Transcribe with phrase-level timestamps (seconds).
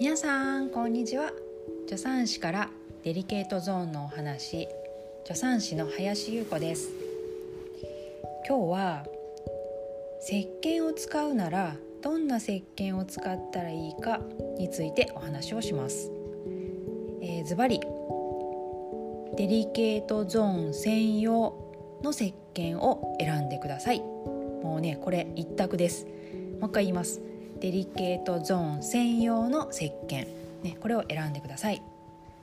[0.00, 1.32] 皆さんこんにちは。
[1.86, 2.70] 助産師から
[3.04, 4.68] デリケートゾーンのお話
[5.24, 6.90] 助産師の林優子です。
[8.48, 9.06] 今日は
[10.26, 14.20] 石鹸を使うならどんな石鹸を使ったらいいか
[14.58, 16.10] についてお話をします。
[17.46, 17.80] ズバリ。
[19.36, 24.00] デリケートゾーン専用の石鹸を選んでください。
[24.00, 26.06] もうねこれ一択です。
[26.60, 27.20] もう一回言います。
[27.62, 30.26] デリケートゾーン専用の石鹸、
[30.64, 31.80] ね、これを選んでください。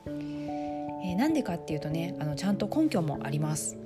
[0.05, 3.77] えー、なんでかっていうとねあのちゃんと根拠もあります。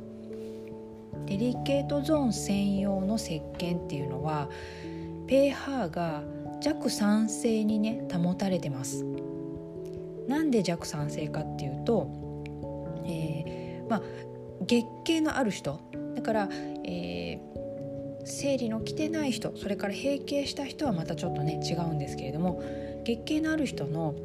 [1.26, 4.48] デリケートゾーン専用の石鹸っていうのは
[5.26, 6.22] pH が
[6.62, 9.04] 弱酸性にね保たれてます。
[10.28, 12.10] なんで弱酸性かっていうと、
[13.08, 14.02] えー、まあ
[14.62, 15.80] 月経のある人
[16.16, 16.50] だから、
[16.86, 17.63] えー、
[18.26, 22.64] 生理の来てない人それから閉経した人はまたちょっとね違うんですけれども
[23.04, 24.16] 月経のある人の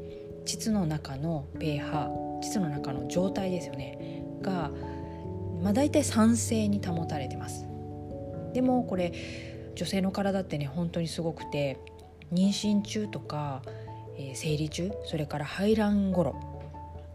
[0.44, 4.70] 膣の中の pH 膣の中の状態ですよねが、
[5.62, 7.66] まあ、大体酸性に保たれてます。
[8.54, 9.12] でもこれ
[9.74, 11.78] 女性の体ってね本当にすごくて
[12.32, 13.62] 妊娠中とか、
[14.16, 16.34] えー、生理中それから排卵頃、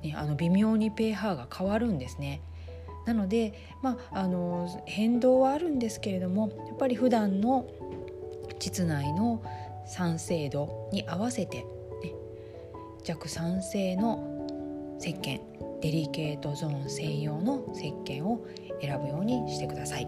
[0.02, 2.42] ね、あの微妙に pH が変わるんですね。
[3.06, 7.68] なので、まあ、あの変動はあるんですけれどもやっぱり普段の
[8.60, 9.44] 膣内の
[9.86, 11.66] 酸性度に合わせて、ね、
[13.04, 15.42] 弱酸性の石鹸
[15.82, 18.46] デリケートゾーン専用の石鹸を
[18.82, 20.08] 選ぶようにしてください。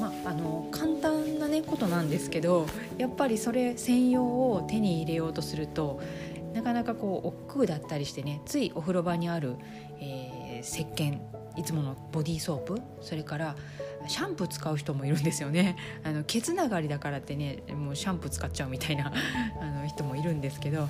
[0.00, 2.66] まあ、あの簡単な、ね、ことなんですけど
[2.96, 6.00] やっぱりそれ専用を手に入れようとすると
[6.54, 9.56] なかなかこう億劫だったりしてねついお風呂場にある、
[10.00, 11.18] えー、石鹸
[11.56, 13.56] いつものボディーソープそれから
[14.06, 15.76] シャンプー使う人もいるんですよね。
[16.04, 19.12] あのケツ流りだからってねもうシャンプー使っちゃうみたいな
[19.60, 20.88] あの人もいるんですけど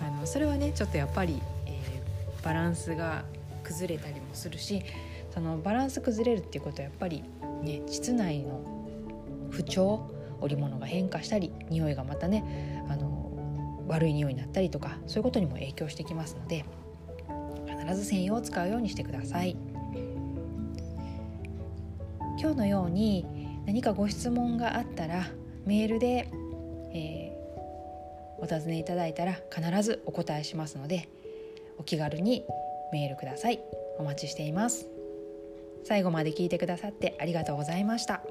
[0.00, 3.24] あのそれはねちょっとやっぱり、えー、バランスが
[3.64, 4.82] 崩れたりもするし
[5.32, 7.24] そのバランス崩れるっていうことはやっぱり
[7.62, 8.60] ね膣内の
[9.50, 12.81] 不調織物が変化したり匂いがまたね
[13.88, 16.64] 悪い匂いになったりとかそういうことにも影響してきますので
[17.66, 19.56] 必ず専用を使うようにしてください。
[22.40, 23.24] 今日のように
[23.66, 25.26] 何かご質問があったら
[25.64, 26.28] メールで、
[26.92, 31.08] えー、お尋ねいただいたら必ずお答えしますので
[31.78, 32.44] お気軽に
[32.92, 33.60] メールください。
[33.98, 34.88] お待ちしています。
[35.84, 38.22] 最後まで聞いてくださってありがとうございました。